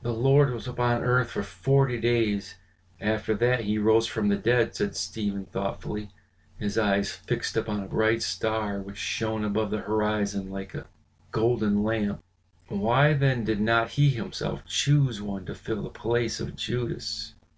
[0.00, 2.54] "The Lord was upon earth for forty days
[3.02, 6.08] after that he arose from the dead," said Stephen thoughtfully,
[6.58, 10.86] his eyes fixed upon a bright star which shone above the horizon like a
[11.32, 12.22] golden lamp.
[12.68, 17.34] "Why then did not he himself choose one to fill the place of Judas?"